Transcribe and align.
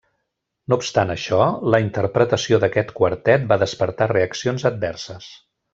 No 0.71 0.77
obstant 0.81 1.13
això, 1.15 1.39
la 1.75 1.81
interpretació 1.85 2.59
d'aquest 2.65 2.91
quartet 3.03 3.47
va 3.53 3.61
despertar 3.67 4.13
reaccions 4.17 4.71
adverses. 4.73 5.29